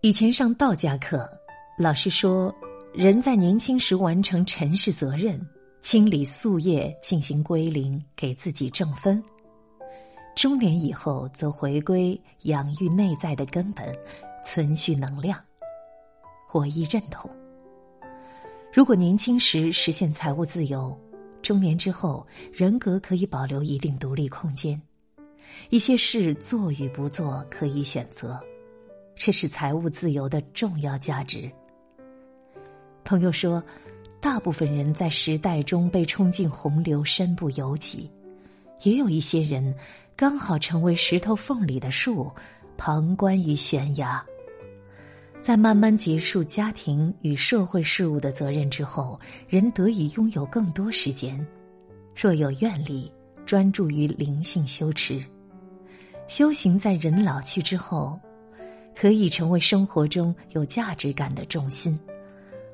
[0.00, 1.28] 以前上道家课，
[1.76, 2.54] 老师说，
[2.94, 5.44] 人在年轻时完成尘世责任，
[5.80, 9.20] 清理宿业，进行归零，给自己正分；
[10.36, 13.92] 中年以后，则回归养育内在的根本，
[14.44, 15.38] 存续能量。
[16.52, 17.28] 我亦认同。
[18.72, 20.96] 如果年轻时实现财务自由，
[21.42, 24.80] 中年之后人格可以保留一定独立空间，
[25.70, 28.38] 一些事做与不做可以选择。
[29.14, 31.50] 这是财务自由的重要价值。
[33.04, 33.62] 朋友说，
[34.20, 38.10] 大部分人在时代中被冲进洪流，身不由己；
[38.82, 39.74] 也有一些人
[40.14, 42.30] 刚好成为石头缝里的树，
[42.76, 44.22] 旁观于悬崖。
[45.40, 51.44] 在慢慢结束家庭与社会事务的责任之后，人得以拥有更多时间。
[52.14, 53.10] 若有愿力，
[53.46, 55.24] 专注于灵性修持，
[56.26, 58.18] 修行在人老去之后。
[59.00, 61.96] 可以成为生活中有价值感的重心。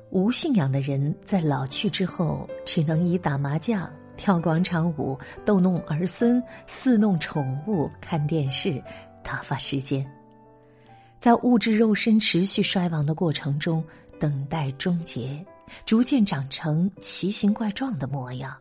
[0.09, 3.87] 无信仰的人在老去之后，只能以打麻将、
[4.17, 8.81] 跳广场舞、逗弄儿孙、戏弄宠物、看电视
[9.23, 10.03] 打发时间。
[11.19, 13.83] 在物质肉身持续衰亡的过程中，
[14.19, 15.43] 等待终结，
[15.85, 18.55] 逐渐长成奇形怪状的模样，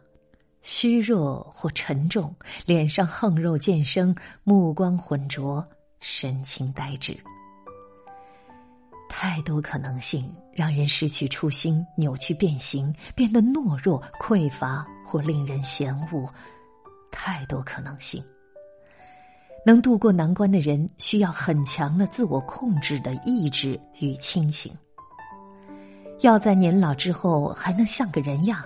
[0.63, 5.63] 虚弱或沉重，脸上横肉渐生，目光浑浊，
[6.01, 7.15] 神情呆滞。
[9.11, 16.33] 太多可能性让人失去初心，扭曲变形，变得懦弱、匮乏或令人嫌恶。
[17.13, 18.25] 太多可能性。
[19.67, 24.73] 能度过难关的人，需要很强的自我控制的意志与清醒。
[26.21, 28.63] 要在年老之后还能像个人样，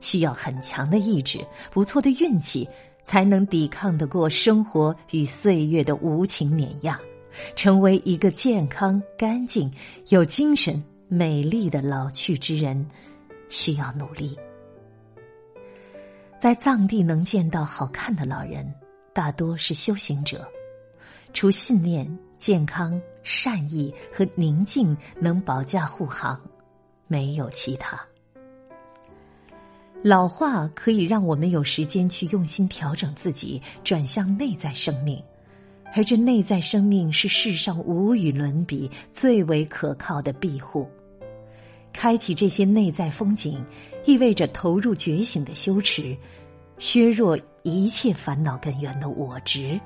[0.00, 2.68] 需要很强的意志、不错的运气，
[3.04, 6.98] 才能抵抗得过生活与岁月的无情碾压。
[7.54, 9.70] 成为一个健康、干净、
[10.08, 12.86] 有精神、美丽的老去之人，
[13.50, 14.34] 需要努力。
[16.38, 18.72] 在藏地能见到好看的老人，
[19.16, 20.46] 大多是修行者。
[21.32, 22.06] 除信念、
[22.36, 26.38] 健康、善意和宁静能保驾护航，
[27.06, 27.98] 没有其他。
[30.02, 35.18] 老化可以让我们有时间去用心调整自己，转向内在生命。
[35.94, 40.86] 而这内在生命是世上无与伦比、最为可靠的庇护。
[41.90, 43.64] 开启这些内在风景，
[44.04, 46.14] 意味着投入觉醒的修持，
[46.76, 47.38] 削弱
[47.72, 49.80] 一切烦恼根源的我执。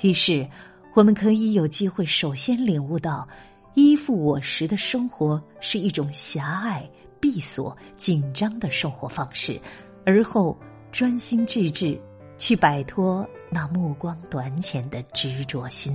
[0.00, 0.46] 于是，
[0.94, 3.26] 我们可以有机会首先领悟到，
[3.74, 6.88] 依附我时的生活是一种狭隘、
[7.18, 9.60] 闭锁、紧张的生活方式，
[10.04, 10.58] 而后
[10.92, 12.00] 专心致志。
[12.38, 15.94] 去摆脱那目光短浅的执着心。